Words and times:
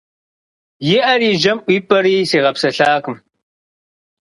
И 0.95 0.97
Ӏэр 1.05 1.21
и 1.31 1.33
жьэм 1.41 1.57
ӀуипӀэри 1.63 2.13
сигъэпсэлъакъым. 2.29 3.17